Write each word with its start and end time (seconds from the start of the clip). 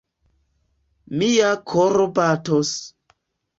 Mia 1.19 1.53
koro 1.73 2.09
batos! 2.17 2.75